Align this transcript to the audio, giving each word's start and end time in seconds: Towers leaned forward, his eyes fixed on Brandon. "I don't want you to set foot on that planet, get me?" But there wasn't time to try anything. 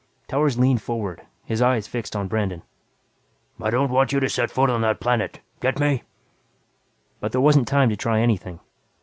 Towers 0.27 0.57
leaned 0.57 0.81
forward, 0.81 1.27
his 1.45 1.61
eyes 1.61 1.87
fixed 1.87 2.15
on 2.15 2.27
Brandon. 2.27 2.63
"I 3.61 3.69
don't 3.69 3.91
want 3.91 4.11
you 4.11 4.19
to 4.19 4.29
set 4.29 4.49
foot 4.49 4.67
on 4.71 4.81
that 4.81 4.99
planet, 4.99 5.41
get 5.59 5.79
me?" 5.79 6.01
But 7.19 7.33
there 7.33 7.39
wasn't 7.41 7.67
time 7.67 7.89
to 7.89 7.95
try 7.95 8.19
anything. 8.19 8.61